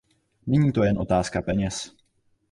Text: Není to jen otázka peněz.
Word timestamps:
Není 0.47 0.71
to 0.71 0.83
jen 0.83 0.99
otázka 0.99 1.41
peněz. 1.41 1.91